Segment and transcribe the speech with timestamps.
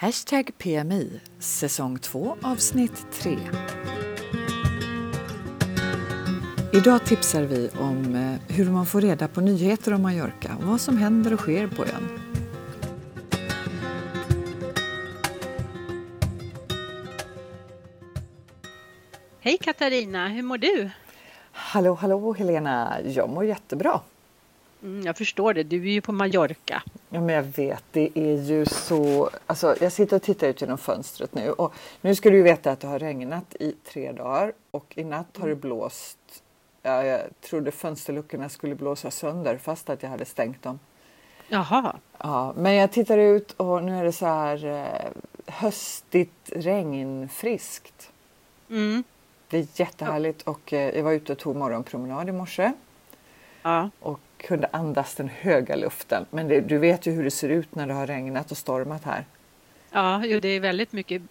[0.00, 3.38] Hashtag PMI, säsong 2, avsnitt 3.
[6.72, 10.80] Idag tipsar vi om eh, hur man får reda på nyheter om Mallorca och vad
[10.80, 12.20] som händer och sker på ön.
[19.40, 20.90] Hej Katarina, hur mår du?
[21.52, 22.96] Hallå, hallå Helena!
[23.04, 24.00] Jag mår jättebra.
[24.82, 26.82] Mm, jag förstår det, du är ju på Mallorca.
[27.08, 29.30] Ja, men jag vet, det är ju så...
[29.46, 32.70] Alltså, jag sitter och tittar ut genom fönstret nu och nu ska du ju veta
[32.72, 36.18] att det har regnat i tre dagar och i natt har det blåst.
[36.82, 40.78] Ja, jag trodde fönsterluckorna skulle blåsa sönder fast att jag hade stängt dem.
[41.48, 41.96] Jaha.
[42.18, 45.10] Ja, men jag tittar ut och nu är det så här eh,
[45.46, 48.10] höstigt regnfriskt.
[48.70, 49.04] Mm.
[49.48, 52.72] Det är jättehärligt och eh, jag var ute och tog morgonpromenad i morse
[53.62, 53.90] Ja.
[54.00, 56.26] och kunde andas den höga luften.
[56.30, 59.04] Men det, du vet ju hur det ser ut när det har regnat och stormat
[59.04, 59.24] här.
[59.90, 61.22] Ja, det är väldigt mycket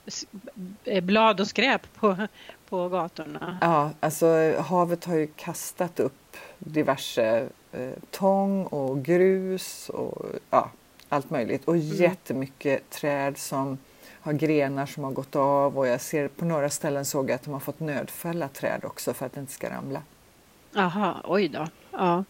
[0.83, 2.27] eh, blad och skräp på,
[2.69, 3.57] på gatorna.
[3.61, 10.71] Ja, alltså havet har ju kastat upp diverse eh, tång och grus och ja,
[11.09, 11.65] allt möjligt.
[11.65, 13.77] Och jättemycket träd som
[14.21, 17.43] har grenar som har gått av och jag ser på några ställen såg jag att
[17.43, 20.01] de har fått nödfälla träd också för att det inte ska ramla.
[20.71, 21.67] Jaha, oj då.
[21.91, 22.23] Ja.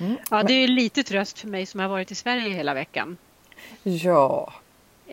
[0.00, 0.16] Mm.
[0.30, 3.16] ja, det är lite tröst för mig som har varit i Sverige hela veckan.
[3.82, 4.52] Ja,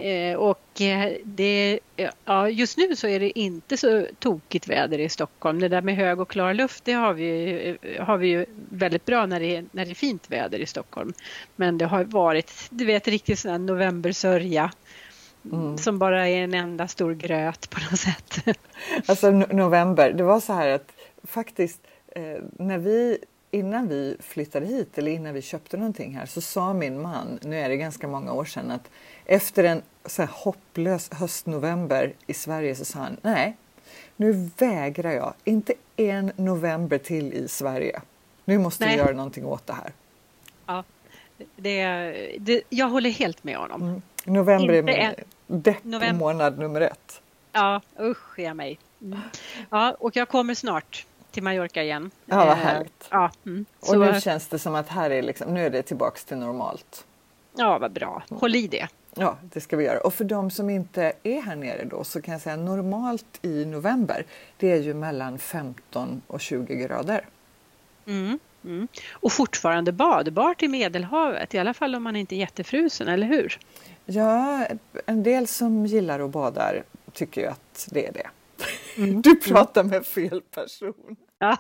[0.01, 1.79] Eh, och eh, det,
[2.25, 5.59] ja, just nu så är det inte så tokigt väder i Stockholm.
[5.59, 9.05] Det där med hög och klar luft det har vi, eh, har vi ju väldigt
[9.05, 11.13] bra när det, är, när det är fint väder i Stockholm.
[11.55, 14.71] Men det har varit, du vet, riktigt sån här novembersörja
[15.51, 15.77] Mm.
[15.77, 18.45] som bara är en enda stor gröt på något sätt.
[19.05, 20.11] alltså no- november.
[20.13, 20.91] Det var så här att
[21.23, 21.81] faktiskt
[22.15, 23.17] eh, när vi
[23.51, 27.59] innan vi flyttade hit eller innan vi köpte någonting här så sa min man, nu
[27.59, 28.89] är det ganska många år sedan, att
[29.25, 33.57] efter en så här hopplös höstnovember i Sverige så sa han nej,
[34.15, 38.01] nu vägrar jag, inte en november till i Sverige.
[38.45, 38.97] Nu måste vi Nej.
[38.97, 39.91] göra någonting åt det här.
[40.65, 40.83] ja,
[41.55, 43.81] det, det, jag håller helt med honom.
[43.81, 44.01] Mm.
[44.25, 45.15] November Inte är
[45.47, 46.19] min depp november.
[46.19, 47.21] månad nummer ett.
[47.51, 48.79] Ja, usch ja mig.
[49.01, 49.19] Mm.
[49.69, 51.05] Ja, och jag kommer snart
[51.39, 52.11] till Mallorca igen.
[52.25, 53.07] Ja, vad Eh, härligt.
[53.11, 53.65] Ja, mm.
[53.79, 56.37] Och Så, nu känns det som att här är liksom, nu är det tillbaks till
[56.37, 57.05] normalt.
[57.57, 58.23] ja, vad bra.
[58.29, 58.87] Håll i det.
[59.15, 59.99] Ja, det ska vi göra.
[59.99, 63.65] Och för de som inte är här nere då så kan jag säga normalt i
[63.65, 64.25] november,
[64.57, 67.25] det är ju mellan 15 och 20 grader.
[68.07, 68.39] Mm.
[68.63, 68.87] Mm.
[69.11, 73.59] Och fortfarande badbart i Medelhavet, i alla fall om man inte är jättefrusen, eller hur?
[74.05, 74.67] Ja,
[75.05, 76.73] en del som gillar att bada
[77.13, 78.27] tycker ju att det är det.
[78.97, 79.21] Mm.
[79.21, 81.15] Du pratar med fel person.
[81.41, 81.57] Ja.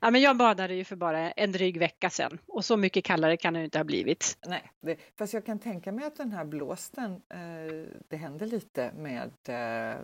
[0.00, 3.36] ja, men jag badade ju för bara en dryg vecka sedan och så mycket kallare
[3.36, 4.38] kan det ju inte ha blivit.
[4.46, 8.92] Nej, det, fast jag kan tänka mig att den här blåsten, eh, det händer lite
[8.92, 9.98] med eh,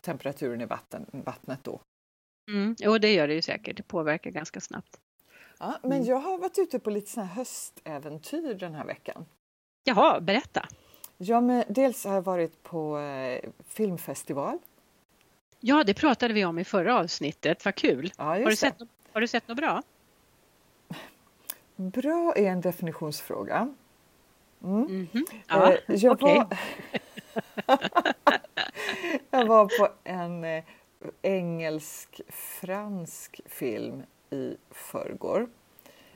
[0.00, 1.80] temperaturen i vatten, vattnet då.
[2.50, 2.76] Mm.
[2.78, 3.76] Jo, det gör det ju säkert.
[3.76, 5.00] Det påverkar ganska snabbt.
[5.58, 9.26] Ja, men jag har varit ute på lite såna här höstäventyr den här veckan.
[9.84, 10.68] Jaha, berätta.
[11.16, 14.58] Ja, men dels har jag varit på eh, filmfestival.
[15.66, 17.64] Ja, det pratade vi om i förra avsnittet.
[17.64, 18.12] Vad kul.
[18.18, 18.74] Ja, Har du, sett,
[19.12, 19.82] har du sett något bra?
[21.76, 23.74] Bra är en definitionsfråga.
[24.64, 25.08] Mm.
[25.12, 25.24] Mhm.
[25.48, 26.36] Ja, Eh, jag, okej.
[26.36, 26.46] var...
[29.30, 30.64] jag var på en eh,
[31.22, 35.48] engelsk-fransk film i förrgår.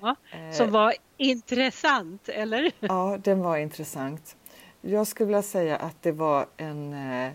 [0.01, 2.73] Ja, Eh, Som var intressant, eller?
[2.81, 4.37] Ja, den var intressant.
[4.81, 7.33] Jag skulle vilja säga att det var en, eh,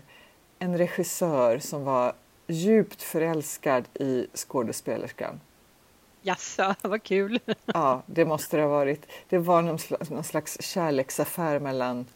[0.58, 2.12] en regissör som var
[2.46, 5.40] djupt förälskad i skådespelerskan.
[6.22, 7.40] Jaså, vad kul.
[7.66, 9.06] Ja, det måste det ha varit.
[9.28, 12.06] Det var någon slags, någon slags kärleksaffär mellan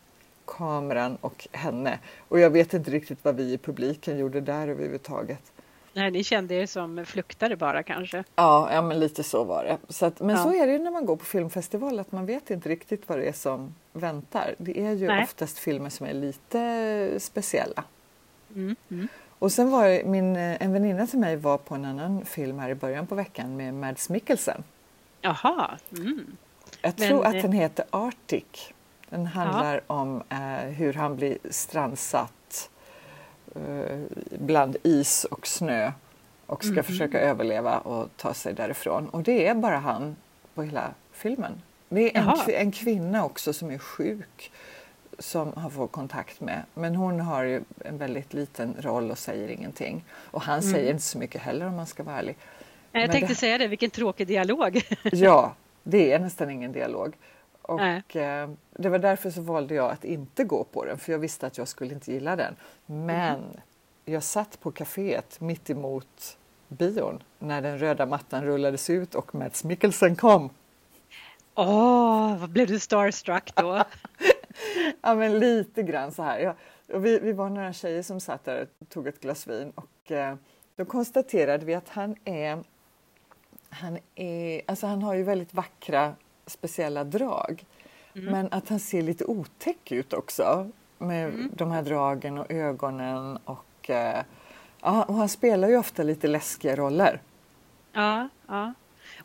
[0.47, 1.99] kameran och henne.
[2.29, 5.53] Och jag vet inte riktigt vad vi i publiken gjorde där överhuvudtaget.
[5.93, 8.25] Nej, ni kände er som fluktare bara kanske.
[8.35, 9.79] Ja, ja men lite så var det.
[9.89, 10.43] Så att, men Ja.
[10.43, 13.19] så är det ju när man går på filmfestival, att man vet inte riktigt vad
[13.19, 14.55] det är som väntar.
[14.59, 15.25] Det är ju Nej.
[15.25, 17.85] oftast filmer som är lite speciella.
[18.59, 18.77] Mm.
[18.91, 19.09] Mm.
[19.39, 22.71] Och sen var min, eh, en väninna till mig var på en annan film här
[22.71, 24.63] i början på veckan med Mads Mikkelsen.
[25.21, 25.79] Jaha.
[25.97, 26.27] Mm.
[26.83, 28.73] Jag Men, tror att eh, den heter Arctic.
[29.11, 30.39] Den handlar om eh,
[30.69, 32.71] hur han blir strandsatt
[33.55, 33.99] eh,
[34.39, 35.93] bland is och snö
[36.47, 36.83] och ska Mhm.
[36.85, 39.09] försöka överleva och ta sig därifrån.
[39.09, 40.17] Och det är bara han
[40.55, 41.63] på hela filmen.
[41.89, 44.53] Det är en, en kvinna också som är sjuk
[45.19, 46.63] som han får kontakt med.
[46.75, 50.05] Men hon har ju en väldigt liten roll och säger ingenting.
[50.31, 50.73] Och han Mm.
[50.73, 52.37] säger inte så mycket heller om man ska vara ärlig.
[52.93, 54.83] Jag Men tänkte det- säga det, vilken tråkig dialog.
[55.13, 57.15] Ja, det är nästan ingen dialog.
[57.63, 61.19] Och eh, det var därför så valde jag att inte gå på den för jag
[61.19, 62.57] visste att jag skulle inte gilla den.
[62.87, 63.51] Men mm.
[64.05, 66.37] jag satt på kaféet mitt emot
[66.69, 70.51] bion när den röda mattan rullades ut och Mads Mikkelsen kom.
[71.55, 73.85] Åh, oh, vad blev du starstruck då?
[75.03, 76.39] ja, men lite grann så här.
[76.39, 76.55] Ja,
[76.99, 80.35] vi, vi var några tjejer som satt där och tog ett glas vin och eh,
[80.77, 82.59] då konstaterade vi att han är,
[83.71, 86.15] han är, alltså han har ju väldigt vackra
[86.47, 87.65] speciella drag.
[88.15, 88.33] Mm.
[88.33, 91.51] Men att han ser lite otäck ut också med mm.
[91.55, 94.23] de här dragen och ögonen och, eh,
[94.81, 97.23] ja, och han spelar ju ofta lite läskiga roller.
[97.93, 98.75] Ja, ja.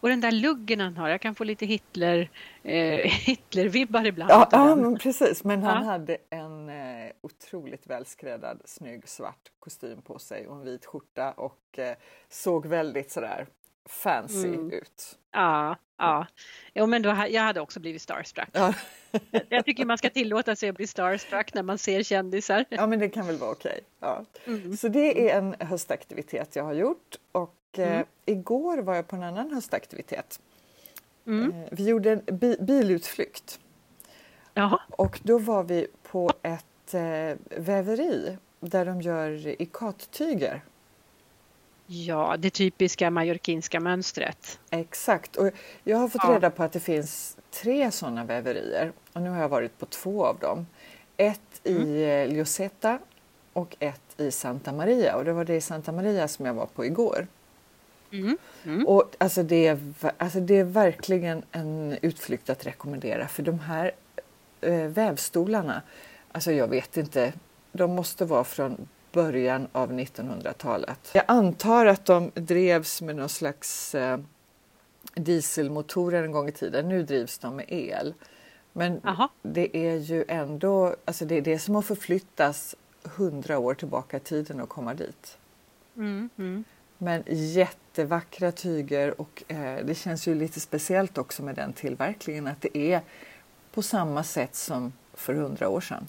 [0.03, 2.29] Och den där luggen han har, jag kan få lite Hitler,
[2.63, 4.31] eh, Hitler-vibbar ibland.
[4.31, 5.91] Ja, ja men precis, men han ja.
[5.91, 11.79] hade en eh, otroligt välskräddad snygg svart kostym på sig och en vit skjorta och
[11.79, 11.95] eh,
[12.29, 13.47] såg väldigt sådär
[13.85, 14.71] fancy mm.
[14.71, 15.19] ut.
[15.31, 16.27] Ja, ja.
[16.73, 18.50] Jo, men då, jag hade också blivit starstruck.
[18.51, 18.73] Ja.
[19.50, 22.65] jag tycker man ska tillåta sig att bli starstruck när man ser kändisar.
[22.69, 23.71] Ja, men det kan väl vara okej.
[23.71, 23.83] Okay.
[24.00, 24.25] Ja.
[24.45, 24.77] Mm.
[24.77, 28.06] Så det är en höstaktivitet jag har gjort och mm.
[28.25, 30.40] igår var jag på en annan höstaktivitet.
[31.28, 31.52] Mm.
[31.52, 33.60] Eh, vi gjorde en bi bilutflykt.
[34.54, 34.80] Jaha.
[34.90, 40.62] Och då var vi på ett eh, väveri där de gör ikattyger.
[41.86, 44.60] Ja, det typiska mallorquinska mönstret.
[44.70, 45.50] Exakt, och
[45.84, 46.36] jag har fått ja.
[46.36, 50.25] reda på att det finns tre sådana väverier och nu har jag varit på två
[50.25, 50.66] av dem.
[51.18, 51.88] Ett mm.
[51.88, 53.00] i eh, Lloseta
[53.54, 56.66] och ett i Santa Maria och det var det i Santa Maria som jag var
[56.66, 57.28] på igår.
[58.13, 58.38] Mm.
[58.63, 58.88] Mm.
[58.88, 59.80] Och alltså det, är,
[60.18, 63.92] alltså det är verkligen en utflykt att rekommendera för de här
[64.62, 65.81] eh, vävstolarna,
[66.31, 67.33] alltså jag vet inte,
[67.71, 71.12] de måste vara från början av 1900-talet.
[71.13, 74.18] Jag antar att de drevs med någon slags eh,
[75.15, 76.89] dieselmotorer en gång i tiden.
[76.89, 78.13] Nu drivs de med el.
[78.74, 79.30] Men Aha.
[79.42, 84.19] det är ju ändå, alltså det är det som har förflyttas hundra år tillbaka i
[84.19, 85.38] tiden och komma dit.
[85.95, 86.63] Mm, mm.
[87.03, 92.61] Men jättevackra tyger och eh, det känns ju lite speciellt också med den tillverkningen att
[92.61, 93.01] det är
[93.71, 96.07] på samma sätt som för hundra år sedan.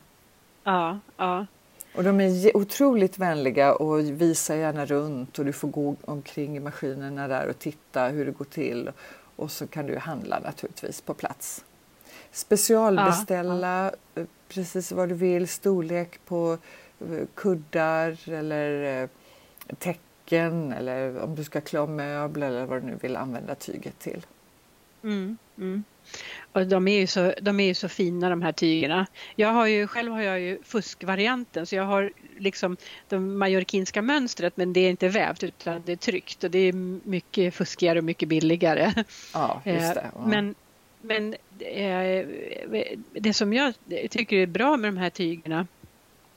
[0.65, 1.47] Ja, ja.
[1.95, 6.61] Och de är otroligt vänliga och visar gärna runt och du får gå omkring i
[6.61, 8.91] maskinerna där och titta hur det går till.
[9.37, 11.65] Och så kan du handla naturligtvis på plats.
[12.33, 14.21] Specialbeställa ja, ja.
[14.21, 16.59] Eh, precis vad du vill, storlek på
[17.01, 19.09] eh, kuddar eller eh,
[20.25, 24.27] täcken eller om du ska klä möbler eller vad du nu vill använda tyget till.
[25.03, 25.85] Mm, mm.
[26.53, 29.07] Och de är ju så, de är så fina de här tygerna.
[29.37, 32.77] Jag har ju, själv har jag ju fuskvarianten så jag har liksom
[33.09, 36.73] det mallorquinska mönstret men det är inte vävt utan det är tryckt och det är
[37.09, 39.05] mycket fuskigare och mycket billigare.
[39.35, 40.11] Ja, just det.
[40.15, 40.27] Ja.
[40.27, 40.55] Men,
[41.01, 42.27] men eh,
[43.13, 43.75] det som jag
[44.11, 45.67] tycker är bra med de här tygerna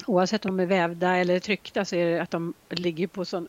[0.08, 3.48] oavsett om de är vävda eller tryckta så är det att de ligger på sån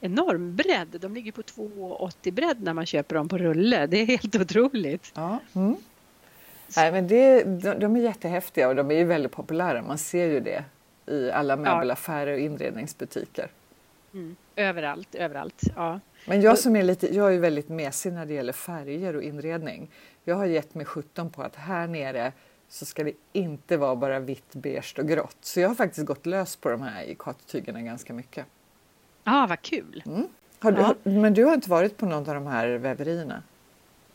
[0.00, 0.96] enorm bredd.
[1.00, 3.86] De ligger på 2,80 bredd när man köper dem på rulle.
[3.86, 5.12] Det är helt otroligt.
[5.14, 5.38] Ja.
[5.54, 5.76] Mm.
[6.76, 9.82] Nej, men det, de, de är jättehäftiga och de är ju väldigt populära.
[9.82, 10.64] Man ser ju det
[11.06, 13.50] i alla möbelaffärer och inredningsbutiker.
[14.14, 14.36] Mm.
[14.56, 15.62] Överallt, överallt.
[15.76, 16.00] Ja.
[16.26, 19.90] Men jag som är lite, jag är väldigt mesig när det gäller färger och inredning.
[20.24, 22.32] Jag har gett mig 17 på att här nere
[22.68, 25.36] så ska det inte vara bara vitt, beige och grått.
[25.40, 28.46] Så jag har faktiskt gått lös på de här ikattygerna ganska mycket.
[29.24, 30.02] Ja, ah, vad kul!
[30.06, 30.28] Mm.
[30.58, 30.94] Har du, ja.
[31.02, 33.42] Men du har inte varit på någon av de här väverierna?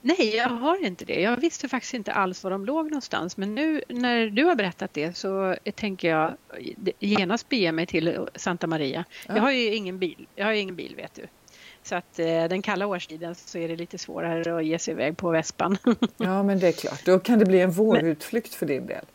[0.01, 1.21] Nej, jag har inte det.
[1.21, 3.37] Jag visste faktiskt inte alls var de låg någonstans.
[3.37, 6.33] Men nu när du har berättat det så tänker jag
[6.99, 9.05] genast bege mig till Santa Maria.
[9.27, 9.35] Ja.
[9.35, 10.27] Jag har ju ingen bil.
[10.35, 11.27] Jag har ingen bil vet du.
[11.83, 15.17] Så att eh, den kalla årstiden så är det lite svårare att ge sig iväg
[15.17, 15.77] på vespan.
[16.17, 17.05] ja, men det är klart.
[17.05, 19.05] Då kan det bli en vårutflykt men, för din del.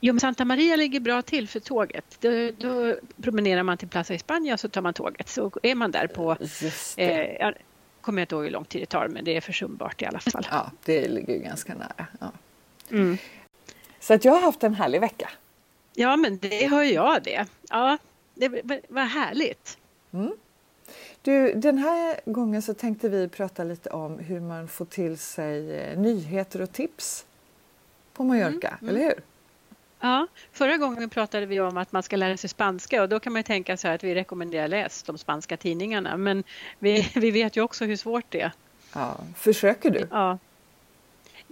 [0.00, 2.04] Jo, men Santa Maria ligger bra till för tåget.
[2.20, 5.28] Då, då promenerar man till Plaza España och så tar man tåget.
[5.28, 6.36] Så är man där på...
[6.96, 7.50] Eh,
[8.00, 10.18] kommer jag inte ihåg hur lång tid det tar, men det är försumbart i alla
[10.20, 10.46] fall.
[10.50, 12.06] Ja, det ligger ju ganska nära.
[12.20, 12.32] Ja.
[12.90, 13.18] Mm.
[14.00, 15.30] Så att jag har haft en härlig vecka.
[15.94, 17.46] Ja, men det har jag det.
[17.68, 17.98] Ja,
[18.34, 18.48] det
[18.88, 19.78] var härligt.
[20.12, 20.32] Mm.
[21.22, 25.80] Du, den här gången så tänkte vi prata lite om hur man får till sig
[25.80, 27.24] eh, nyheter och tips
[28.12, 28.88] på Mallorca, mm, mm.
[28.88, 29.22] eller hur?
[30.00, 33.32] Ja, förra gången pratade vi om att man ska lära sig spanska och då kan
[33.32, 36.16] man tänka så här att vi rekommenderar läs de spanska tidningarna.
[36.16, 36.44] Men
[36.78, 38.52] vi, vi vet ju också hur svårt det är.
[38.94, 40.08] Ja, försöker du?
[40.10, 40.38] Ja.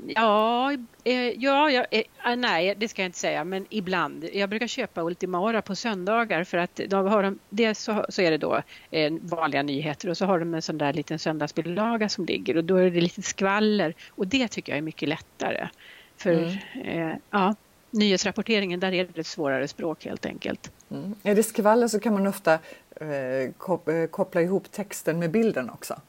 [0.06, 0.72] Ja,
[1.04, 4.28] eh, ja, ja eh, nej det ska jag inte säga, men ibland.
[4.32, 8.22] Jag brukar köpa Ultima Hora på söndagar för att då har de, dels så, så
[8.22, 12.08] är det då eh, vanliga nyheter och så har de en sån där liten söndagsbilaga
[12.08, 15.68] som ligger och då är det lite skvaller och det tycker jag är mycket lättare.
[16.16, 17.10] För mm.
[17.10, 17.54] eh, ja,
[17.90, 20.72] nyhetsrapporteringen, där är det ett svårare språk helt enkelt.
[20.90, 21.14] Mm.
[21.22, 22.58] Är det skvaller så kan man ofta
[23.00, 26.00] eh, eh koppla ihop texten med bilden också.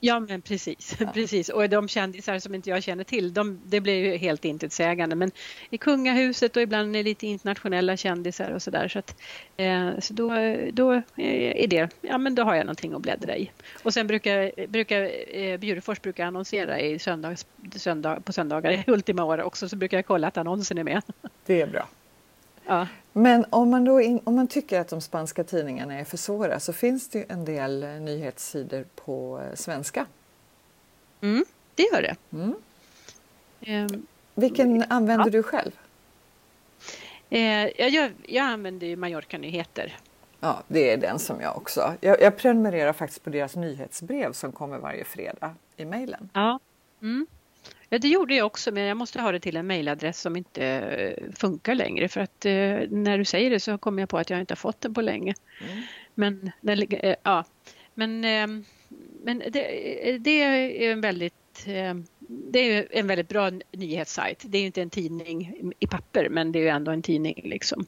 [0.00, 1.06] Ja men precis, ja.
[1.14, 1.48] precis.
[1.48, 5.16] och de kändisar som inte jag känner till, de, det blir ju helt intetsägande.
[5.16, 5.30] Men
[5.70, 8.88] i kungahuset och ibland är lite internationella kändisar och sådär.
[8.88, 9.16] Så, att,
[9.56, 10.28] eh, så då,
[10.72, 13.50] då är det, ja men då har jag någonting att bläddra i.
[13.82, 19.24] Och sen brukar, brukar eh, Bjurefors brukar annonsera i söndags, söndag, på söndagar i Ultima
[19.24, 21.02] År också, så brukar jag kolla att annonsen är med.
[21.46, 21.88] Det är bra.
[22.66, 22.86] Ja.
[23.12, 26.60] Men om man, då in, om man tycker att de spanska tidningarna är för svåra
[26.60, 30.06] så finns det ju en del eh, nyhetssidor på eh, svenska.
[31.20, 31.44] Mm,
[31.74, 32.16] det gör det.
[32.32, 32.54] Mm.
[33.66, 35.30] Um, Vilken använder ja.
[35.30, 35.72] du själv?
[37.30, 37.40] Eh,
[37.80, 39.96] jag, jag använder ju Mallorca-nyheter.
[40.40, 41.94] Ja, det är den som jag också.
[42.00, 46.28] Jag, jag prenumererar faktiskt på deras nyhetsbrev som kommer varje fredag i mejlen.
[46.32, 46.58] Ja.
[47.02, 47.26] Mm.
[47.88, 50.64] Ja, det gjorde jag också, men jag måste ha det till en mejladress som inte
[50.64, 52.52] eh, funkar längre för att eh,
[52.90, 55.00] när du säger det så kommer jag på att jag inte har fått den på
[55.00, 55.34] länge.
[55.60, 55.82] Mm.
[56.14, 56.52] Men,
[56.92, 57.44] eh, ja.
[57.94, 58.46] men, eh,
[59.22, 61.94] men det, det, är en väldigt eh,
[62.28, 64.42] det är en väldigt bra nyhetssajt.
[64.46, 67.40] Det är inte en tidning i papper, men det är ändå en tidning.
[67.44, 67.86] Liksom.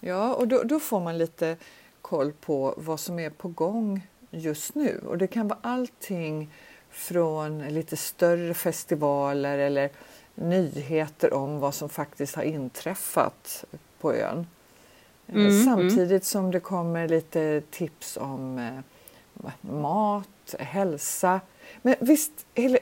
[0.00, 1.56] Ja, och då, då får man lite
[2.00, 5.00] koll på vad som är på gång just nu.
[5.06, 6.48] Och det kan vara allting
[6.92, 9.90] från lite större festivaler eller
[10.34, 13.64] nyheter om vad som faktiskt har inträffat
[14.00, 14.46] på ön.
[15.26, 21.40] Eh, mm, mm, Samtidigt som det kommer lite tips om eh, mat, hälsa.
[21.82, 22.32] Men visst,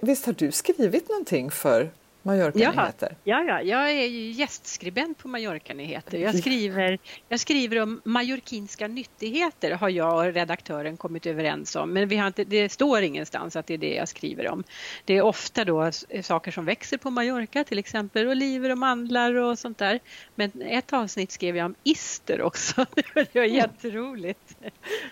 [0.00, 1.90] visst har du skrivit någonting för
[2.22, 3.16] Mallorca-nyheter?
[3.24, 6.18] Ja, ja, jag är ju gästskribent på Mallorca-nyheter.
[6.18, 6.98] Jag skriver,
[7.28, 11.92] jag skriver om mallorquinska nyttigheter har jag och redaktören kommit överens om.
[11.92, 14.64] Men vi har inte, det står ingenstans att det är det jag skriver om.
[15.04, 15.90] Det är ofta då
[16.22, 20.00] saker som växer på Mallorca, till exempel oliver och mandlar och sånt där.
[20.34, 22.86] Men ett avsnitt skrev jag om ister också.
[23.14, 24.56] Det var jätteroligt.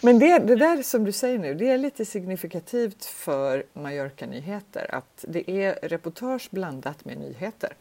[0.02, 5.24] Men det, det där som du säger nu, det är lite signifikativt för Mallorca-nyheter att
[5.28, 7.72] det är reportage blandat annat med nyheter.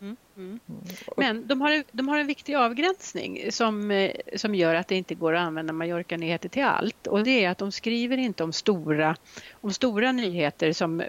[0.00, 0.60] Mm, mm.
[0.68, 0.80] mm.
[1.16, 5.14] Men de har, de har en viktig avgränsning som, eh, som gör att det inte
[5.14, 7.06] går att använda Mallorca-nyheter till allt.
[7.06, 9.16] Och det är att de skriver inte om stora,
[9.60, 11.02] om stora nyheter som,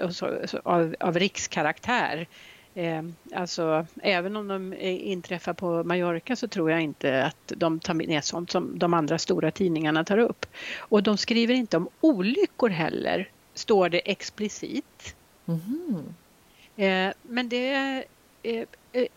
[0.63, 2.27] av, av rikskaraktär.
[2.73, 3.03] Eh,
[3.35, 8.23] alltså, även om de inträffar på Mallorca så tror jag inte att de tar med
[8.23, 10.45] sånt som de andra stora tidningarna tar upp.
[10.79, 15.15] Och de skriver inte om olyckor heller, står det explicit.
[15.47, 16.13] Mm.
[16.81, 17.73] Eh, men det...
[18.43, 19.07] Eh, eh,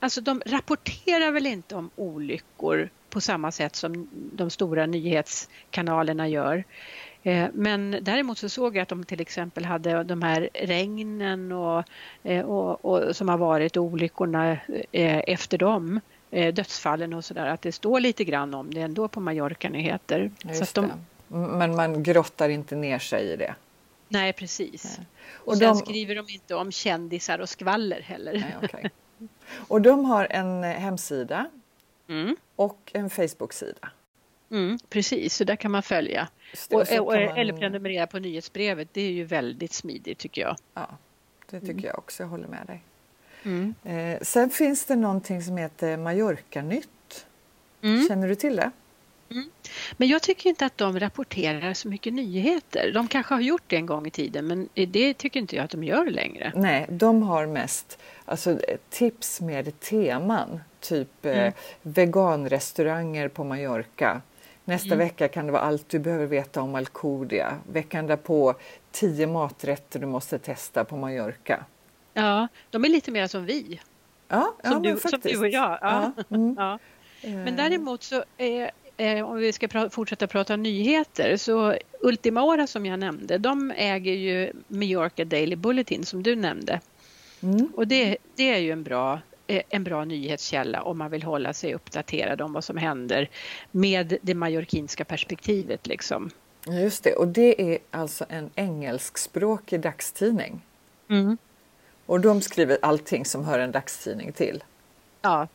[0.00, 6.64] alltså de rapporterar väl inte om olyckor på samma sätt som de stora nyhetskanalerna gör.
[7.52, 11.84] Men däremot så såg jag att de till exempel hade de här regnen och,
[12.44, 14.58] och, och som har varit olyckorna
[14.92, 16.00] efter dem
[16.30, 20.30] dödsfallen och sådär, att det står lite grann om det ändå på Mallorca-nyheter.
[20.74, 20.90] De...
[21.28, 23.54] Men man grottar inte ner sig i det?
[24.08, 24.98] Nej, precis.
[24.98, 25.06] Nej.
[25.32, 25.76] Och, och sen de...
[25.76, 28.32] skriver de inte om kändisar och skvaller heller.
[28.32, 28.90] Nej, okay.
[29.68, 31.50] Och de har en eh, hemsida
[32.08, 32.36] mm.
[32.56, 33.90] och en Facebook-sida.
[34.50, 36.28] Mm, precis, så där kan man följa.
[36.68, 37.38] Det, och, och, man...
[37.38, 38.88] Eller prenumerera på nyhetsbrevet.
[38.92, 40.56] Det är ju väldigt smidigt tycker jag.
[40.74, 40.88] Ja,
[41.50, 41.84] det tycker mm.
[41.84, 42.22] jag också.
[42.22, 42.82] Jag håller med dig.
[43.42, 43.74] Mm.
[43.84, 47.26] Eh, sen finns det någonting som heter Mallorca-nytt.
[47.82, 48.08] Mm.
[48.08, 48.70] Känner du till det?
[49.30, 49.50] Mm.
[49.96, 52.92] Men jag tycker inte att de rapporterar så mycket nyheter.
[52.94, 55.70] De kanske har gjort det en gång i tiden men det tycker inte jag att
[55.70, 56.52] de gör längre.
[56.56, 60.60] Nej, de har mest alltså, tips med teman.
[60.80, 61.46] Typ eh, mm.
[61.46, 64.22] eh, veganrestauranger på Mallorca.
[64.64, 64.98] Nästa mm.
[64.98, 67.58] vecka kan det vara allt du behöver veta om Alcudia.
[67.72, 68.54] Veckan därpå
[68.90, 71.64] tio maträtter du måste testa på Mallorca.
[72.14, 73.80] Ja, de är lite mer som vi.
[74.28, 75.78] Ja, som, ja, du, som du och jag.
[75.80, 76.12] Ja.
[76.56, 76.78] ja.
[77.22, 77.42] Mm.
[77.44, 78.70] Men däremot så är eh,
[79.24, 84.12] om vi ska pra fortsätta prata nyheter, så Ultima Hora som jag nämnde, de äger
[84.12, 86.80] ju Mallorca Daily Bulletin som du nämnde.
[87.42, 87.72] Mm.
[87.76, 91.52] Och det, det är ju en bra eh, en bra nyhetskälla om man vill hålla
[91.52, 93.30] sig uppdaterad om vad som händer
[93.70, 95.86] med det mallorquinska perspektivet.
[95.86, 96.30] Liksom.
[96.66, 100.60] Just det, och det är alltså en engelskspråkig dagstidning.
[101.10, 101.38] Mm.
[102.06, 104.64] Och de skriver allting som hör en dagstidning till.
[105.22, 105.48] Ja,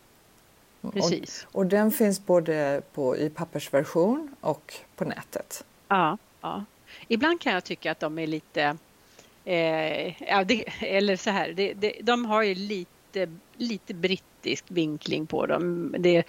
[0.92, 1.48] Precis.
[1.52, 5.66] Och, och, den finns både på, i pappersversion och på nätet.
[5.88, 6.64] Ja, ja.
[7.08, 8.78] Ibland kan jag tycka att de är lite,
[9.46, 13.94] eh, ja, det, eller så här, det, det, de har ju lite, lite
[14.44, 15.96] brittisk vinkling på dem.
[16.00, 16.24] Det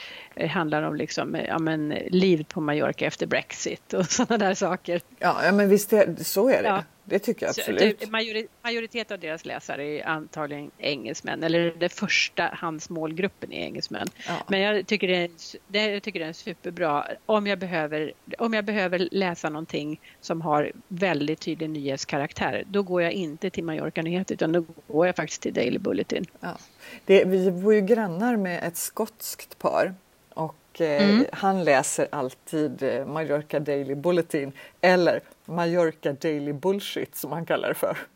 [0.50, 5.00] handlar om liksom, ja, men, livet på Mallorca efter Brexit och sådana där saker.
[5.18, 6.68] Ja, men visst är, så är det.
[6.68, 6.85] Ja.
[7.04, 8.02] det tycker jag absolut.
[8.02, 13.64] Så, majori, majoritet av deras läsare är antagligen engelsmän eller det första hans målgruppen är
[13.64, 14.06] engelsmän.
[14.28, 14.44] Ja.
[14.49, 15.30] Men jag tycker det, är,
[15.68, 17.06] det, jag tycker det är superbra.
[17.26, 23.02] Om jag, behöver, om jag behöver läsa någonting som har väldigt tydlig nyhetskaraktär då går
[23.02, 26.25] jag inte till Mallorca Nyheter utan då går jag faktiskt till Daily Bulletin.
[26.40, 26.59] Ja.
[27.05, 29.95] Det, vi bor ju grannar med ett skotskt par
[30.35, 31.26] och eh, mm.
[31.33, 37.75] han läser alltid eh, Mallorca Daily Bulletin eller Mallorca Daily Bullshit som han kallar det
[37.75, 37.99] för.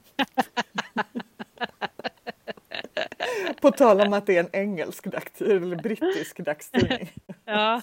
[3.61, 7.13] På tal om att det är en engelsk dagstidning eller brittisk dagstidning.
[7.45, 7.83] ja.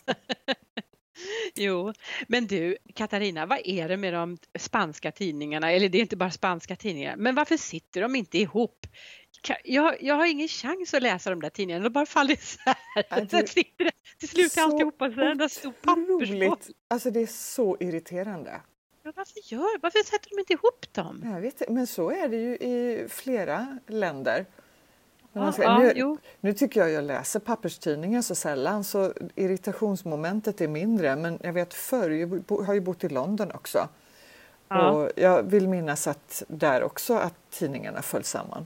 [1.56, 1.94] Jo,
[2.28, 5.72] men du Katarina, vad är det med de spanska tidningarna?
[5.72, 8.88] Eller det är inte bara spanska tidningar, men varför sitter de inte ihop?
[9.64, 12.76] Jag, jag har ingen chans att läsa de där tidningarna, de bara faller isär.
[13.10, 16.76] Ja, sitter det, till slut är alltihopa så enda stor pappersboll.
[16.88, 18.62] Alltså det är så irriterande.
[19.04, 21.22] Ja, varför, gör, varför sätter de inte ihop dem?
[21.34, 24.46] Jag vet men så är det ju i flera länder.
[25.34, 31.16] Ja, ska, nu, nu, tycker jag jag läser papperstidningar så sällan så irritationsmomentet är mindre
[31.16, 33.88] men jag vet förr, jag har ju bott i London också.
[34.68, 34.92] Ja.
[34.92, 38.66] Och jag vill minnas att där också att tidningarna föll samman.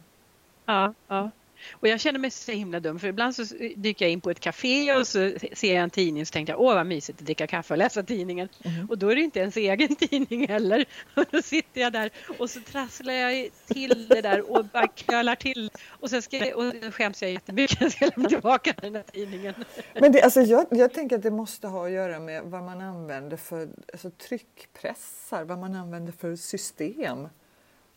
[0.70, 1.32] Ja, ja.
[1.72, 3.44] Och jag känner mig så himla dum för ibland så
[3.76, 6.54] dyker jag in på ett café och så ser jag en tidning och så tänker
[6.54, 8.50] jag åh vad mysigt att dricka kaffe och läsa tidningen.
[8.64, 8.90] Mm.
[8.90, 10.86] Och då är det inte ens egen tidning heller.
[11.16, 15.36] Och då sitter jag där och så trasslar jag till det där och bara kölar
[15.36, 15.72] till.
[15.88, 19.54] Och sen ska jag, och skäms jag jättemycket jag ska lämna tillbaka den här tidningen.
[20.00, 22.82] Men det, alltså jag, jag tänker att det måste ha att göra med vad man
[22.82, 27.28] använder för alltså tryckpressar, vad man använder för system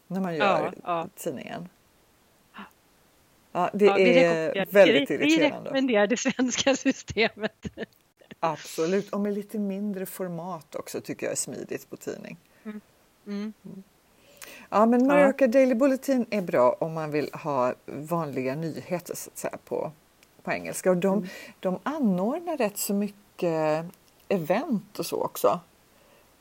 [0.06, 1.08] när man gör ja, ja.
[1.16, 1.68] tidningen.
[3.52, 5.26] Ja, det ja, är väldigt irriterande.
[5.26, 7.66] Vi rekommenderar det svenska systemet.
[8.40, 12.36] Absolut, och med lite mindre format också tycker jag är smidigt på tidning.
[12.64, 12.80] Mm.
[13.26, 13.52] Mm.
[14.68, 15.46] Ja, men Mallorca ja.
[15.48, 19.92] Daily Bulletin är bra om man vill ha vanliga nyheter så att säga, på,
[20.42, 20.90] på engelska.
[20.90, 21.28] Och de, mm.
[21.60, 23.86] de anordnar rätt så mycket
[24.28, 25.60] event och så också.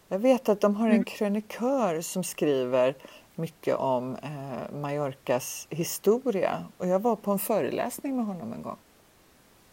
[0.08, 1.04] Jag vet att de har en mm.
[1.04, 2.96] krönikör som skriver
[3.42, 8.78] mycket om eh, Mallorcas historia och jag var på en föreläsning med honom en gång.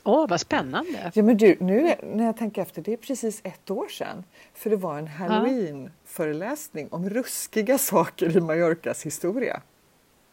[0.04, 1.12] Åh, oh, vad spännande!
[1.14, 4.24] Ja, men du, nu när jag tänker efter, det är precis ett år sedan.
[4.54, 9.62] För det var en halloween-föreläsning om ruskiga saker i Mallorcas historia.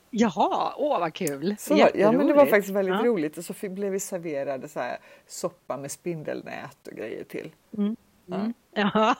[0.09, 1.55] Jaha, åh vad kul!
[1.59, 3.05] Så, ja, men det var faktiskt väldigt ja.
[3.05, 7.51] roligt och så blev vi serverade så här, soppa med spindelnät och grejer till.
[7.77, 7.95] Mm.
[8.27, 8.53] Mm.
[8.73, 9.15] Ja.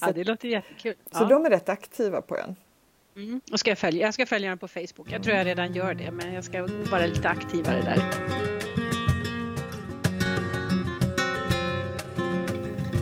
[0.00, 0.94] ja, det låter jättekul.
[1.12, 1.28] Så ja.
[1.28, 2.56] de är rätt aktiva på en.
[3.16, 3.40] Mm.
[3.52, 5.12] Och ska jag, följa, jag ska följa den på Facebook.
[5.12, 8.02] Jag tror jag redan gör det, men jag ska vara lite aktivare där.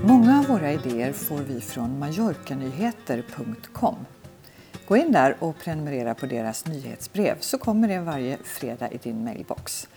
[0.02, 3.96] Många av våra idéer får vi från mallorcanyheter.com.
[4.88, 9.24] Gå in där och prenumerera på deras nyhetsbrev så kommer det varje fredag i din
[9.24, 9.88] mailbox.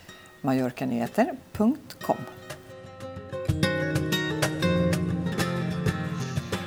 [0.42, 2.18] mallorcanyheter.com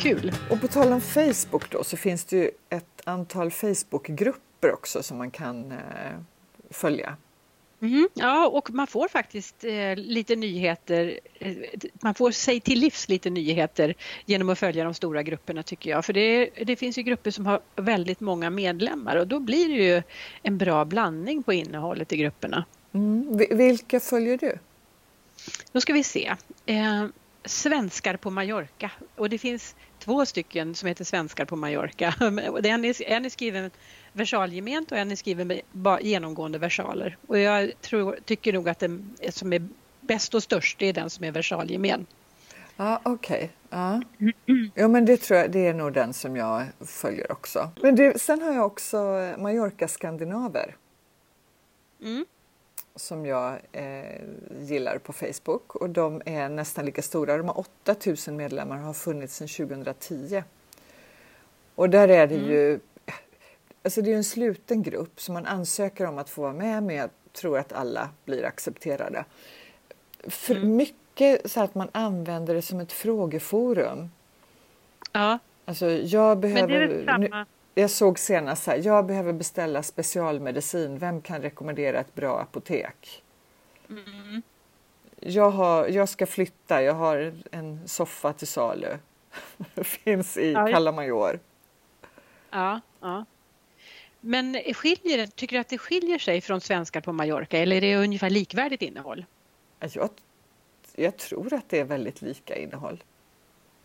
[0.03, 0.33] Kul!
[0.51, 5.19] Och på tal om Facebook då så finns det ju ett antal Facebookgrupper också som
[5.19, 5.79] man kan eh,
[6.71, 7.17] följa.
[7.83, 11.21] Mm, ja, och man får faktiskt eh, lite nyheter.
[11.35, 11.57] Eh,
[12.03, 13.95] man får sig till livs lite nyheter
[14.27, 16.05] genom att följa de stora grupperna tycker jag.
[16.05, 19.85] För det, det, finns ju grupper som har väldigt många medlemmar och då blir det
[19.85, 20.03] ju
[20.43, 22.65] en bra blandning på innehållet i grupperna.
[22.93, 23.37] Mm.
[23.51, 24.59] Vilka följer du?
[25.73, 26.35] Då ska vi se.
[26.67, 27.07] Eh,
[27.45, 32.15] svenskar på Mallorca och det finns två stycken som heter Svenskar på Mallorca.
[32.65, 33.71] En är, en är skriven
[34.13, 35.61] versalgement och en är skriven med
[36.01, 37.17] genomgående versaler.
[37.27, 39.69] Och jag tror, tycker nog att den som är
[40.01, 42.07] bäst och störst är den som är versalgemen.
[42.77, 43.37] Ja, okej.
[43.37, 43.49] Okay.
[43.71, 44.03] Ja.
[44.75, 47.71] ja, men det tror jag det är nog den som jag följer också.
[47.83, 48.97] Men det, sen har jag också
[49.39, 50.77] Mallorca Skandinaver.
[52.03, 52.25] Mm
[53.01, 54.21] som jag eh,
[54.61, 57.37] gillar på Facebook och de är nästan lika stora.
[57.37, 60.43] De har 8000 medlemmar och har funnits sedan 2010.
[61.75, 62.51] Och där är det mm.
[62.51, 62.81] ju
[63.83, 66.97] Alltså det är en sluten grupp som man ansöker om att få vara med men
[66.97, 69.25] jag tror att alla blir accepterade.
[70.25, 70.77] För mm.
[70.77, 74.11] mycket så att man använder det som ett frågeforum.
[75.13, 75.39] Ja.
[75.65, 76.69] Alltså jag behöver...
[76.69, 80.99] Men det är samma jag såg senast här, jag behöver beställa specialmedicin.
[80.99, 83.23] Vem kan rekommendera ett bra apotek?
[83.89, 84.43] Mm.
[85.21, 88.99] Jag, har, jag ska flytta, jag har en soffa till salu.
[89.85, 91.41] Finns i ja, Cala Major.
[92.51, 93.25] Ja, ja.
[94.21, 97.97] Men skiljer, tycker du att det skiljer sig från svenskar på Mallorca eller är det
[97.97, 99.25] ungefär likvärdigt innehåll?
[99.81, 100.11] Jag,
[100.95, 103.03] jag tror att det är väldigt lika innehåll.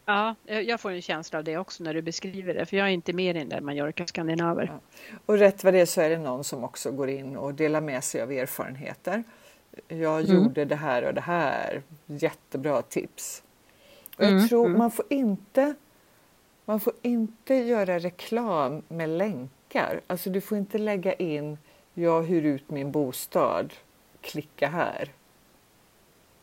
[0.05, 2.91] Ja, jag får en känsla av det också när du beskriver det, för jag är
[2.91, 4.71] inte med i den där Mallorca-skandinaver.
[4.71, 4.79] Ja.
[5.25, 7.81] Och rätt vad det är så är det någon som också går in och delar
[7.81, 9.23] med sig av erfarenheter.
[9.87, 10.35] Jag mm.
[10.35, 13.43] gjorde det här och det här, jättebra tips.
[14.17, 14.77] Och jag mm, tror mm.
[14.77, 15.75] man får inte
[16.65, 20.01] man får inte göra reklam med länkar.
[20.07, 21.57] Alltså du får inte lägga in
[21.93, 23.73] jag hyr ut min bostad,
[24.21, 25.11] klicka här.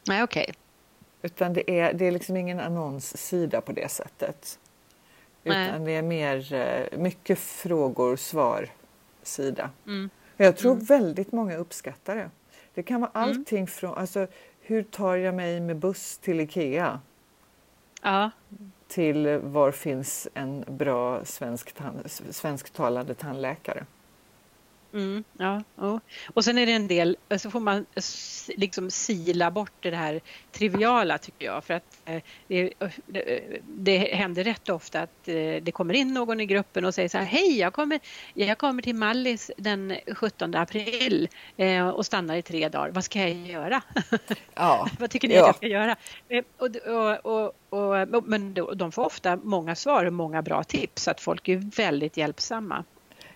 [0.08, 0.42] Nej, okej.
[0.42, 0.54] Okay.
[1.22, 4.58] Utan det är, det är liksom ingen annonssida på det sättet.
[5.44, 8.68] Utan det är mer eh, mycket frågor, svar
[9.22, 9.70] sida.
[9.86, 10.10] Mm.
[10.36, 10.84] Jag tror mm.
[10.84, 12.30] väldigt många uppskattar det.
[12.74, 13.28] Det kan vara mm.
[13.28, 14.26] allting från, alltså
[14.60, 17.00] hur tar jag mig med buss till Ikea?
[18.02, 18.30] Ja.
[18.88, 21.74] Till var finns en bra svensk
[22.30, 23.86] svensktalande tandläkare?
[24.94, 26.00] Mm, ja, ja,
[26.34, 27.86] och sen är det en del, så får man
[28.56, 30.20] liksom sila bort det här
[30.52, 32.72] triviala tycker jag för att eh, det,
[33.06, 37.08] det, det händer rätt ofta att eh, det kommer in någon i gruppen och säger
[37.08, 38.00] så här Hej, jag kommer,
[38.34, 42.90] jag kommer till Mallis den 17 april eh, och stannar i tre dagar.
[42.90, 43.82] Vad ska jag göra?
[44.54, 44.88] Ja.
[44.98, 45.40] Vad tycker ni ja.
[45.40, 45.96] att jag ska göra?
[46.56, 47.54] Och, och,
[48.14, 51.76] och, men de får ofta många svar och många bra tips så att folk är
[51.76, 52.84] väldigt hjälpsamma.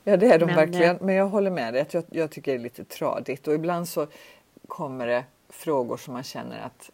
[0.09, 0.99] Ja det är de men, verkligen.
[1.01, 3.89] Men jag håller med dig att jag, jag tycker det är lite tradigt och ibland
[3.89, 4.07] så
[4.69, 6.91] kommer det frågor som man känner att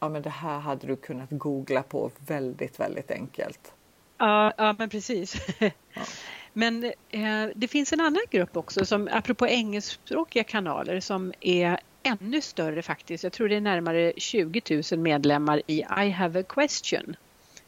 [0.00, 3.72] ja, men det här hade du kunnat googla på väldigt, väldigt enkelt.
[4.18, 5.36] Ja, ja men precis.
[5.58, 5.70] Ja.
[6.52, 12.40] Men eh, det finns en annan grupp också som apropå engelskspråkiga kanaler som är ännu
[12.40, 13.24] större faktiskt.
[13.24, 17.16] Jag tror det är närmare 20 000 medlemmar i I have a question.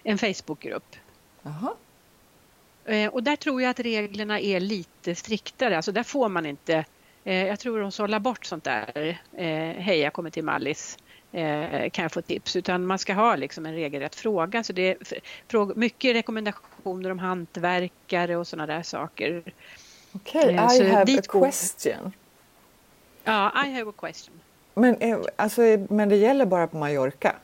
[0.02, 0.96] En Facebookgrupp.
[1.42, 1.74] Jaha.
[2.88, 5.76] Eh, och där tror jag att reglerna är lite striktare.
[5.76, 6.84] Alltså där får man inte,
[7.24, 9.18] eh, jag tror de sållar bort sånt där.
[9.36, 9.46] Eh,
[9.82, 10.98] Hej, jag kommer till Mallis.
[11.92, 12.56] Kan jag få tips?
[12.56, 14.64] Utan man ska ha liksom en regelrätt fråga.
[14.64, 19.42] Så det är mycket rekommendationer om hantverkare och sådana där saker.
[20.12, 22.12] Okej, okay, I have a question.
[23.24, 24.40] Ja, I have a question.
[24.74, 27.36] Men, alltså, men det gäller bara på Mallorca?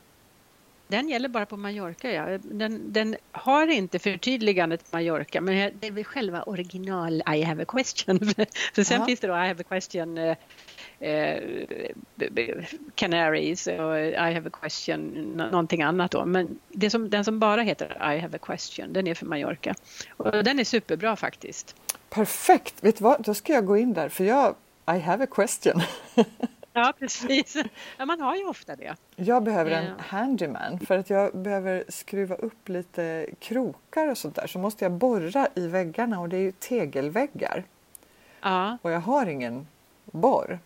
[0.88, 2.38] Den gäller bara på Mallorca, ja.
[2.42, 7.66] Den, den har inte förtydligandet Mallorca, men det är väl själva original I have a
[7.68, 8.18] question.
[8.74, 9.06] För sen Aha.
[9.06, 10.36] finns det då I have a question eh,
[11.00, 11.42] eh,
[12.94, 16.24] Canaries och I have a question någonting annat då.
[16.24, 19.74] Men det som, den som bara heter I have a question, den är för Mallorca.
[20.16, 21.76] Och den är superbra faktiskt.
[22.10, 22.74] Perfekt!
[22.84, 24.54] Vet du vad, då ska jag gå in där för jag
[24.86, 25.82] I have a question.
[26.76, 27.56] Ja, precis.
[27.96, 28.94] Ja, man har ju ofta det.
[29.16, 34.46] Jag behöver en handyman för att jag behöver skruva upp lite krokar och sånt där.
[34.46, 37.64] Så måste jag borra i väggarna och det är ju tegelväggar.
[38.40, 38.78] Ja.
[38.82, 39.66] Och jag har ingen
[40.04, 40.58] borr.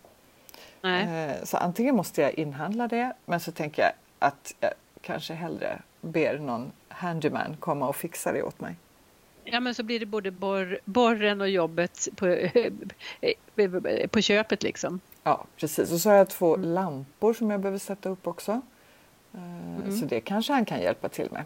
[0.81, 1.29] Nej.
[1.29, 5.81] Eh, så antingen måste jag inhandla det men så tänker jag att jag kanske hellre
[6.01, 8.75] ber någon handyman komma och fixa det åt mig.
[9.43, 12.49] Ja men så blir det både borr, borren och jobbet på,
[14.11, 14.99] på köpet liksom.
[15.23, 16.69] Ja precis och så har jag två mm.
[16.69, 18.61] lampor som jag behöver sätta upp också.
[19.33, 19.99] Eh, mm.
[19.99, 21.45] Så det kanske han kan hjälpa till med.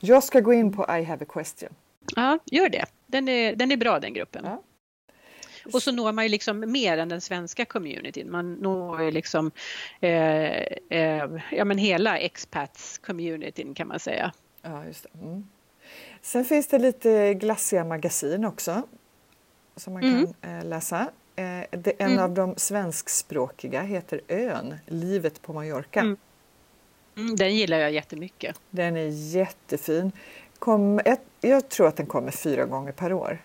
[0.00, 1.70] Jag ska gå in på I have a question.
[2.16, 2.84] Ja, gör det.
[3.06, 4.44] Den är, den är bra den gruppen.
[4.44, 4.62] Ja.
[5.72, 8.30] Och så når man ju liksom mer än den svenska communityn.
[8.30, 9.50] Man når ju liksom
[10.00, 14.32] eh, eh, ja, men hela expats-communityn kan man säga.
[14.62, 15.06] Ja, just.
[15.22, 15.48] Mm.
[16.22, 18.82] Sen finns det lite glassiga magasin också
[19.76, 20.26] som man mm.
[20.40, 21.10] kan eh, läsa.
[21.36, 22.24] Eh, det, en mm.
[22.24, 26.00] av de svenskspråkiga heter Ön, Livet på Mallorca.
[26.00, 26.16] Mm.
[27.16, 27.36] mm.
[27.36, 28.60] den gillar jag jättemycket.
[28.70, 30.12] Den är jättefin.
[30.58, 33.38] Kom, jag, jag, tror att den kommer fyra gånger per år.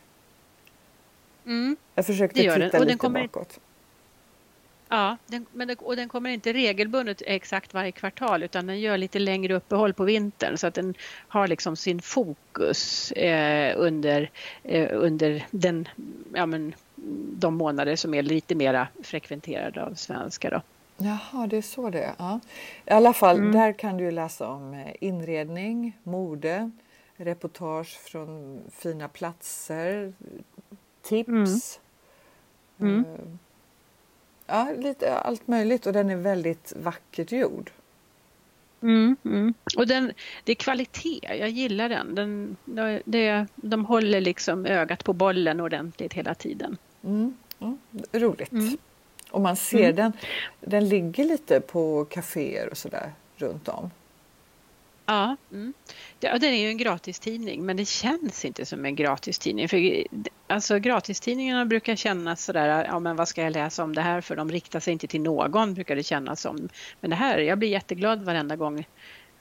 [1.45, 1.77] Mm.
[1.95, 3.21] Jag försökte titta lite den kommer...
[3.21, 3.59] bakåt.
[4.91, 8.97] Ja, den, men det, och den kommer inte regelbundet exakt varje kvartal utan den gör
[8.97, 10.93] lite längre uppehåll på vintern så att den
[11.27, 14.31] har liksom sin fokus eh, under,
[14.63, 15.87] eh, under den,
[16.33, 16.73] ja, men,
[17.37, 20.51] de månader som är lite mera frekventerade av svenskar.
[20.51, 20.61] Då.
[20.97, 22.13] Jaha, det är så det är.
[22.17, 22.39] Ja.
[22.85, 23.51] I alla fall, mm.
[23.51, 26.71] där kan du läsa om eh, inredning, mode,
[27.15, 30.13] reportage från fina platser,
[31.01, 31.79] tips.
[32.79, 32.93] Mm.
[32.93, 33.05] Mm.
[33.05, 33.35] Uh,
[34.47, 37.71] ja, lite allt möjligt och den är väldigt vackert gjord.
[38.81, 39.53] Mm, mm.
[39.77, 40.11] Och den,
[40.43, 42.15] det är kvalitet, jag gillar den.
[42.15, 42.57] den
[43.05, 46.77] det, de håller liksom ögat på bollen ordentligt hela tiden.
[47.03, 47.77] Mm, ja,
[48.11, 48.51] roligt.
[48.51, 48.77] Mm.
[49.31, 49.95] Och man ser mm.
[49.95, 50.13] den,
[50.61, 53.91] den ligger lite på kaféer och sådär runt om.
[55.05, 55.73] Ja, mm.
[56.19, 59.69] ja, den är ju en gratistidning men det känns inte som en gratistidning.
[59.69, 60.03] För,
[60.47, 64.35] alltså, gratistidningarna brukar kännas sådär, ja men vad ska jag läsa om det här för
[64.35, 66.69] de riktar sig inte till någon brukar det kännas som.
[67.01, 68.85] Men det här, jag blir jätteglad varenda gång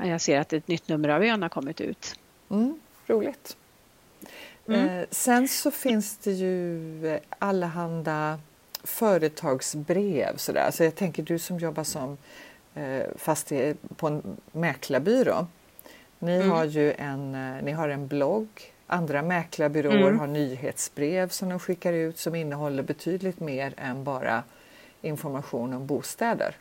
[0.06, 2.14] jag ser att ett nytt nummer av ön har kommit ut.
[2.50, 3.56] Mm, roligt.
[4.68, 4.88] Mm.
[4.88, 8.38] Eh, sen så finns det ju allehanda
[8.84, 10.70] företagsbrev sådär.
[10.70, 12.16] Så jag tänker du som jobbar som
[12.74, 15.46] eh, fastighet på en mäklarbyrå.
[16.18, 16.50] Ni mm.
[16.50, 18.48] har ju en, eh, ni har en blogg.
[18.86, 20.18] Andra mäklarbyråer mm.
[20.18, 24.42] har nyhetsbrev som de skickar ut som innehåller betydligt mer än bara
[25.02, 26.56] information om bostäder.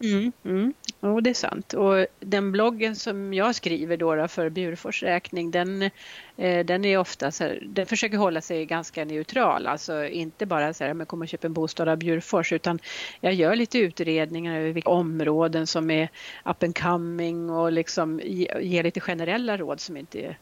[0.00, 0.74] Mm, mm.
[1.00, 1.72] Jo, det är sant.
[1.72, 5.90] Och den bloggen som jag skriver då, för Bjurfors räkning, den, eh,
[6.38, 10.74] Eh, den är ofta så här, den försöker hålla sig ganska neutral, alltså inte bara
[10.74, 12.78] så här, men kom och köp en bostad av Bjurfors, utan
[13.20, 16.08] jag gör lite utredningar över vilka områden som är
[16.44, 18.20] up and coming och liksom
[18.60, 20.38] ger lite generella råd som inte är,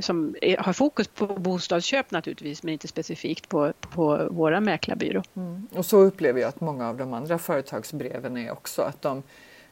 [0.00, 5.22] som är, har fokus på bostadsköp naturligtvis, men inte specifikt på, på våra mäklarbyrå.
[5.36, 5.66] Mm.
[5.74, 9.22] Och så upplever jag att många av de andra företagsbreven är också, att de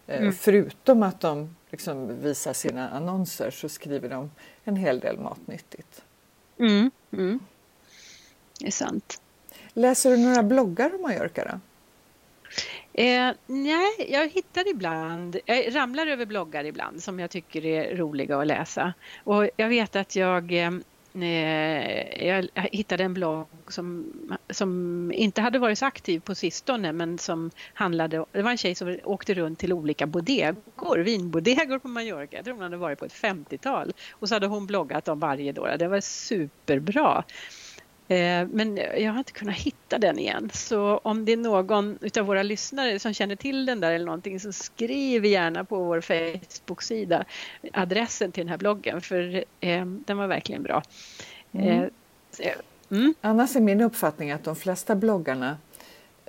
[0.07, 0.33] mm.
[0.33, 4.31] Förutom att de liksom visar sina annonser så skriver de
[4.65, 6.05] en hel del matnyttigt.
[6.59, 7.39] Mm, mm.
[8.61, 9.21] Det är sant.
[9.73, 11.61] Läser du några bloggar om Mallorca då?
[13.03, 18.39] Eh, nej, jag hittar ibland, jag ramlar över bloggar ibland som jag tycker är roliga
[18.39, 18.95] att läsa.
[19.25, 24.13] Och jag vet att jag eh, Eh, Eh, jag hittade en blogg som,
[24.51, 28.75] som inte hade varit så aktiv på sistone men som handlade det var en tjej
[28.75, 32.37] som åkte runt till olika bodegor, vinbodegor på Mallorca.
[32.37, 35.53] Jag tror hon hade varit på ett 50-tal och så hade hon bloggat om varje
[35.53, 37.25] då, Det var superbra.
[38.09, 40.51] Eh, men jag har inte kunnat hitta den igen.
[40.55, 44.41] Så om det är någon av våra lyssnare som känner till den där eller någonting
[44.41, 47.25] så skriv gärna på vår Facebook-sida
[47.73, 50.83] adressen till den här bloggen för eh, den var verkligen bra.
[51.53, 51.91] Mm.
[52.39, 52.53] Eh,
[52.91, 53.15] mm.
[53.21, 55.57] Annars är min uppfattning att de flesta bloggarna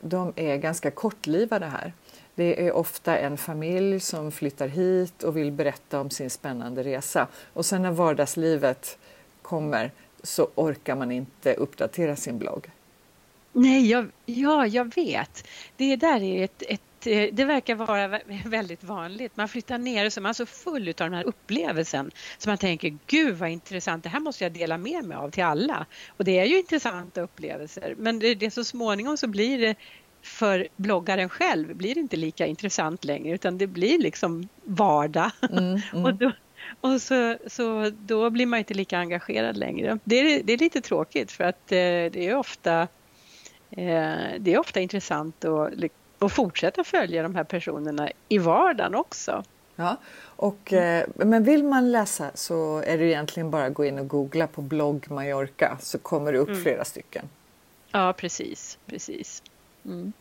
[0.02, 1.94] de är ganska kortlivade här.
[2.36, 7.28] Det är ofta en familj som flyttar hit och vill berätta om sin spännande resa
[7.54, 8.98] och sen när vardagslivet
[9.42, 9.92] kommer
[10.28, 12.72] så orkar man inte uppdatera sin blogg.
[13.54, 15.48] Nej, jag, ja, jag vet.
[15.78, 19.38] Det där är ett, ett eh, det verkar vara väldigt vanligt.
[19.38, 22.58] Man flyttar ner och så är man så full av den här upplevelsen så man
[22.58, 25.86] tänker gud vad intressant, det här måste jag dela med mig av till alla.
[26.18, 29.76] Och det är ju intressanta upplevelser men det, det så småningom så blir det
[30.22, 35.32] för bloggaren själv blir det inte lika intressant längre utan det blir liksom vardag.
[35.52, 36.06] Mm, mm.
[36.06, 36.32] och då,
[36.82, 40.00] och så, så då blir man inte lika engagerad längre.
[40.04, 41.78] Det är, det är lite tråkigt för att eh,
[42.12, 42.82] det är ofta
[43.70, 45.74] eh, det är ofta intressant att,
[46.20, 49.44] att fortsätta följa de här personerna i vardagen också.
[49.76, 54.00] Ja, och, eh, men vill man läsa så är det egentligen bara att gå in
[54.00, 56.62] och googla på blogg Mallorca så kommer det upp mm.
[56.62, 57.30] flera stycken.
[57.92, 58.78] Ja, precis.
[58.86, 59.44] precis.
[59.86, 60.14] Mm.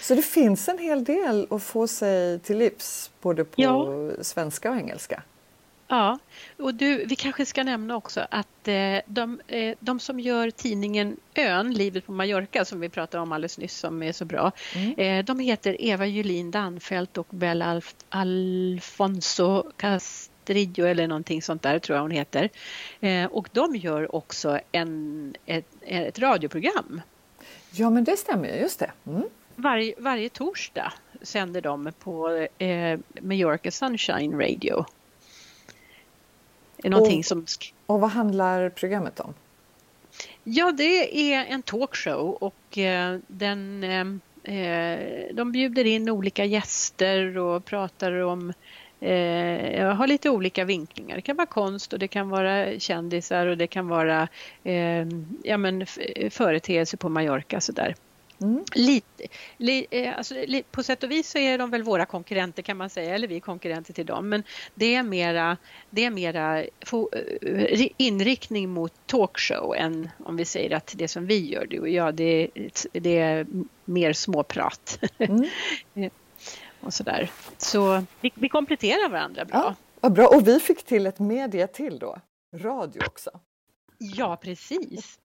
[0.00, 4.24] Så det finns en hel del att få sig till livs både på ja.
[4.24, 5.22] svenska och engelska?
[5.88, 6.18] Ja,
[6.56, 11.16] och du, vi kanske ska nämna också att eh, de, eh, de som gör tidningen
[11.34, 14.94] Ön, Livet på Mallorca, som vi pratade om alldeles nyss, som är så bra, mm.
[14.98, 21.78] eh, de heter Eva Julin Danfelt och Bella Alf Alfonso Castrillo eller någonting sånt där
[21.78, 22.50] tror jag hon heter.
[23.30, 27.00] Och de gör också en, ett, ett radioprogram.
[27.70, 28.90] Ja, men det stämmer, just det.
[29.06, 29.22] Mm.
[29.56, 34.86] Varje, varje torsdag sänder de på eh, Mallorca Sunshine Radio
[36.84, 37.46] är någonting och, som...
[37.86, 39.34] och vad handlar programmet om?
[40.44, 44.98] Ja, det är en talkshow och eh, den, eh, eh,
[45.34, 48.52] de bjuder in olika gäster och pratar om
[49.00, 51.16] eh, har lite olika vinklingar.
[51.16, 54.28] Det kan vara konst och det kan vara kändisar och det kan vara
[54.64, 55.06] eh,
[55.42, 55.86] ja, men,
[56.30, 57.60] företeelser på Mallorca.
[57.60, 57.94] Sådär.
[58.40, 58.64] Mm.
[58.74, 62.62] Lite, li, eh, alltså, li, på sätt och vis så är de väl våra konkurrenter
[62.62, 64.28] kan man säga, eller vi är konkurrenter till dem.
[64.28, 64.42] Men
[64.74, 65.56] det är mera,
[65.90, 67.08] det är mera fo,
[67.42, 71.88] eh, inriktning mot talkshow än om vi säger att det som vi gör, du och
[71.88, 72.50] jag, det,
[72.92, 73.46] det är
[73.84, 74.98] mer småprat.
[75.18, 75.44] Mm.
[76.80, 77.30] och sådär.
[77.58, 79.58] Så vi, vi kompletterar varandra bra.
[79.58, 80.28] Ja, vad bra.
[80.28, 82.20] Och vi fick till ett media till då,
[82.54, 83.30] radio också.
[83.98, 85.18] Ja, precis.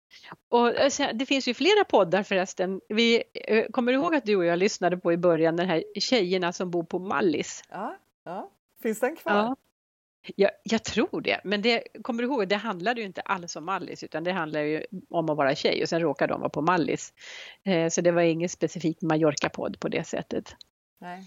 [0.49, 2.81] Och alltså, det finns ju flera poddar förresten.
[2.89, 6.53] Vi eh, kommer ihåg att du och jag lyssnade på i början den här Tjejerna
[6.53, 7.63] som bor på Mallis.
[7.69, 8.51] Ja, ja.
[8.81, 9.33] finns den kvar?
[9.33, 9.55] Ja.
[10.35, 13.65] Jag, jag, tror det, men det, kommer du ihåg, det handlade ju inte alls om
[13.65, 16.61] Mallis utan det handlade ju om att vara tjej och sen råkade de vara på
[16.61, 17.13] Mallis.
[17.63, 20.55] Eh, så det var ingen specifik Mallorca-podd på det sättet.
[20.99, 21.23] Nej.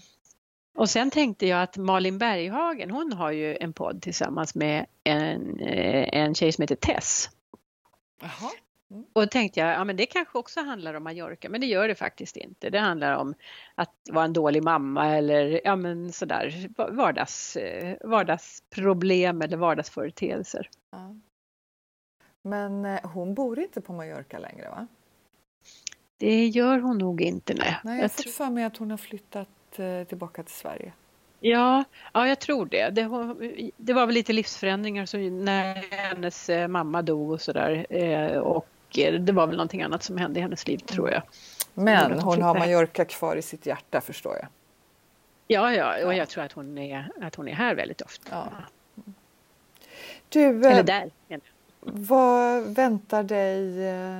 [0.77, 5.59] Och sen tänkte jag att Malin Berghagen, hon har ju en podd tillsammans med en,
[5.59, 7.29] eh, en tjej som heter Tess.
[8.21, 8.51] Jaha.
[8.91, 9.05] Mm.
[9.13, 11.87] Och då tänkte jag, ja men det kanske också handlar om Mallorca, men det gör
[11.87, 12.69] det faktiskt inte.
[12.69, 13.33] Det handlar om
[13.75, 20.69] att vara en dålig mamma eller ja men sådär vardags, eh, vardagsproblem eller vardagsföreteelser.
[20.91, 21.15] Ja.
[22.41, 24.87] Men eh, hon bor inte på Mallorca längre va?
[26.17, 27.77] Det gör hon nog inte, nej.
[27.83, 30.93] nej jag har fått för mig att hon har flyttat eh, tillbaka till Sverige.
[31.39, 32.89] Ja, ja jag tror det.
[32.89, 33.01] Det,
[33.77, 37.85] det var väl lite livsförändringar så när hennes mamma dog och sådär.
[37.89, 38.37] Eh,
[38.97, 41.21] och det var väl någonting annat som hände i hennes liv tror jag.
[41.73, 44.47] Men hon har Mallorca kvar i sitt hjärta förstår jag.
[45.47, 48.29] Ja, ja, och jag tror att hon är, att hon är här väldigt ofta.
[48.31, 48.47] Ja.
[50.29, 51.09] Du, Eller där.
[51.79, 53.61] Vad väntar dig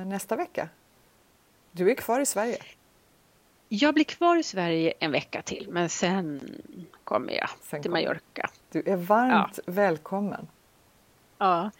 [0.04, 0.68] nästa vecka?
[1.72, 2.58] Du är kvar i Sverige?
[3.68, 6.40] Jag blir kvar i Sverige en vecka till men sen
[7.04, 8.50] kommer jag sen till Mallorca.
[8.70, 9.72] Du är varmt ja.
[9.72, 10.46] välkommen.
[11.38, 11.70] Ja.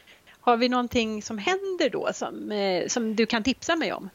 [0.47, 4.11] Har vi någonting som händer då som, eh, som du kan tipsa mig om?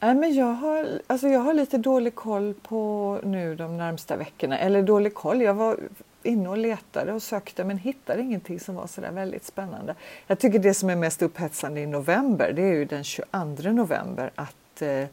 [0.00, 4.58] Nej, men jag, har, alltså jag har lite dålig koll på nu de närmsta veckorna.
[4.58, 5.78] Eller dålig koll, jag var
[6.22, 9.94] inne och letade och sökte men hittade ingenting som var så där väldigt spännande.
[10.26, 14.30] Jag tycker det som är mest upphetsande i november det är ju den 22 november
[14.34, 15.04] att eh,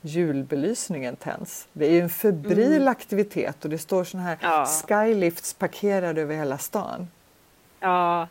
[0.00, 1.68] julbelysningen tänds.
[1.72, 2.88] Det är ju en febril mm.
[2.88, 4.66] aktivitet och det står såna här ja.
[4.66, 7.08] skylifts parkerade över hela stan.
[7.80, 8.28] Ja,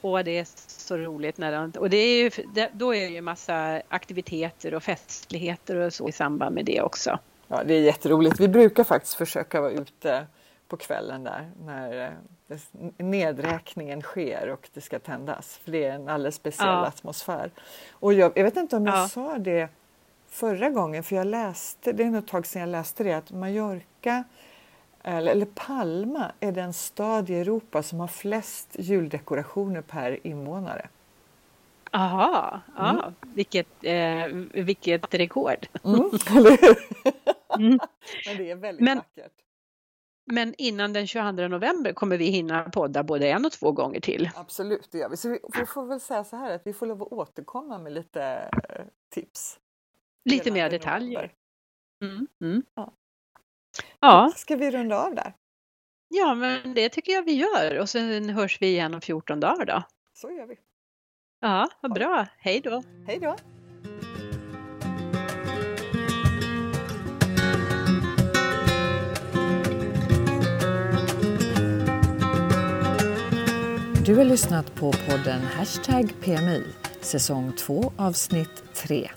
[0.00, 1.38] och det är så roligt.
[1.38, 2.30] När de, och det är ju,
[2.72, 7.18] då är det ju massa aktiviteter och festligheter och så i samband med det också.
[7.48, 8.40] Ja, det är jätteroligt.
[8.40, 10.26] Vi brukar faktiskt försöka vara ute
[10.68, 12.12] på kvällen där när
[12.48, 12.58] eh,
[12.96, 15.56] nedräkningen sker och det ska tändas.
[15.64, 16.86] För det är en alldeles speciell ja.
[16.86, 17.50] atmosfär.
[17.90, 19.08] Och jag, jag, vet inte om jag ja.
[19.08, 19.68] sa det
[20.28, 23.30] förra gången, för jag läste, det är nog ett tag sedan jag läste det, att
[23.30, 24.24] Mallorca
[25.02, 30.88] eller, Palma är den stad i Europa som har flest juldekorationer per invånare.
[31.92, 33.14] Aha, ja, mm.
[33.34, 34.26] vilket, eh,
[34.64, 35.66] vilket rekord!
[35.84, 36.00] Mm,
[37.58, 37.78] mm.
[38.26, 39.32] Men det är väldigt Men, vackert.
[40.32, 44.30] Men innan den 22 november kommer vi hinna podda både en och två gånger till.
[44.34, 45.16] Absolut, det gör vi.
[45.16, 47.92] Så vi, vi får väl säga så här att vi får lov att återkomma med
[47.92, 48.84] lite eh,
[49.14, 49.58] tips.
[50.24, 51.32] Lite mer detaljer.
[52.04, 52.62] Mm, mm.
[52.74, 52.92] Ja.
[54.00, 54.32] Ja.
[54.36, 55.32] Ska vi runda av där?
[56.08, 59.64] Ja, men det tycker jag vi gör och sen hörs vi igen om 14 dagar
[59.64, 59.82] då.
[60.14, 60.54] Så gör vi.
[61.40, 62.26] Ja, vad bra.
[62.38, 62.82] Hej då.
[63.06, 63.36] Hej då.
[74.06, 76.64] Du har lyssnat på podden Hashtag PMI,
[77.00, 79.10] säsong 2 avsnitt 3.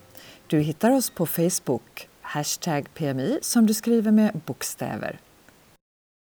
[0.48, 5.20] Du hittar oss på Facebook, hashtag PMI, som du skriver med bokstäver.